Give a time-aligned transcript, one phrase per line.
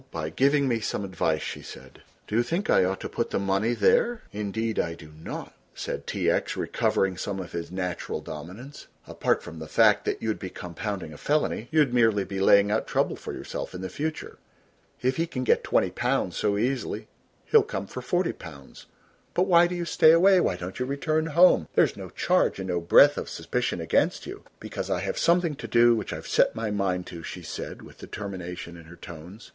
[0.09, 3.37] "By giving me some advice," she said; "do you think I ought to put the
[3.37, 6.27] money there!" "Indeed I do not," said T.
[6.27, 10.49] X., recovering some of his natural dominance; "apart from the fact that you would be
[10.49, 14.39] compounding a felony, you would merely be laying out trouble for yourself in the future.
[15.03, 17.07] If he can get 20 pounds so easily,
[17.45, 18.87] he will come for 40 pounds.
[19.35, 21.67] But why do you stay away, why don't you return home?
[21.75, 25.67] There's no charge and no breath of suspicion against you." "Because I have something to
[25.67, 29.49] do which I have set my mind to," she said, with determination in her tones.